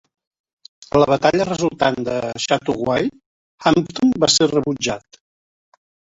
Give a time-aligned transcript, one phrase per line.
[0.95, 2.15] A la batalla resultant de
[2.47, 3.11] Chateauguay,
[3.73, 5.23] Hampton va ser rebutjat.